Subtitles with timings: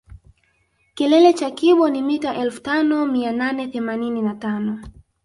[0.95, 4.79] Kilele cha kibo ni mita elfu tano mia nane themanini na tano